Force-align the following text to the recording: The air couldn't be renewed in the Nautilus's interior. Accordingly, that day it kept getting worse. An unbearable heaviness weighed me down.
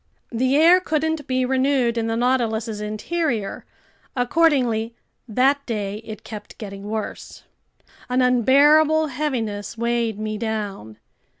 The 0.31 0.55
air 0.55 0.79
couldn't 0.79 1.27
be 1.27 1.45
renewed 1.45 1.95
in 1.95 2.07
the 2.07 2.17
Nautilus's 2.17 2.81
interior. 2.81 3.65
Accordingly, 4.15 4.95
that 5.27 5.63
day 5.67 5.97
it 5.97 6.23
kept 6.23 6.57
getting 6.57 6.89
worse. 6.89 7.43
An 8.09 8.19
unbearable 8.23 9.09
heaviness 9.09 9.77
weighed 9.77 10.17
me 10.17 10.39
down. 10.39 10.97